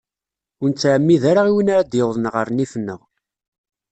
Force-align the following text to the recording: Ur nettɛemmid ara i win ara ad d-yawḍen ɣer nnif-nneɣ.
Ur 0.61 0.67
nettɛemmid 0.69 1.23
ara 1.31 1.41
i 1.49 1.51
win 1.55 1.71
ara 1.73 1.81
ad 1.83 1.89
d-yawḍen 1.91 2.31
ɣer 2.33 2.47
nnif-nneɣ. 2.49 3.01